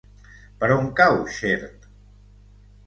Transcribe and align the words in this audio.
Per 0.63 0.69
on 0.77 0.89
cau 1.01 1.21
Xert? 1.37 1.89